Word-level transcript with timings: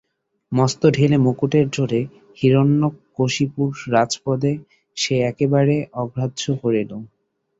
মস্ত 0.51 0.81
ঢিলে 0.89 1.17
মুকুটের 1.17 1.65
জোরে 1.71 2.01
হিরণ্যকশিপুর 2.39 3.67
রাজপদ 3.91 4.41
সে 4.97 5.15
একেবারে 5.29 5.75
অগ্রাহ্য 5.95 6.43
করিল। 6.61 6.91